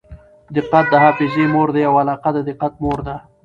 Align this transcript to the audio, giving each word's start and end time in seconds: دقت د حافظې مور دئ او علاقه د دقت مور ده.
دقت 0.55 0.85
د 0.89 0.93
حافظې 1.03 1.45
مور 1.53 1.67
دئ 1.75 1.83
او 1.89 1.95
علاقه 2.01 2.29
د 2.35 2.39
دقت 2.49 2.73
مور 2.83 2.99
ده. 3.07 3.15